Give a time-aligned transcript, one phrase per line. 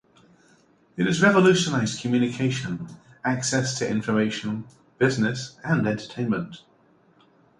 [0.97, 2.87] It has revolutionized communication,
[3.23, 4.63] access to information,
[4.97, 6.63] business, and entertainment.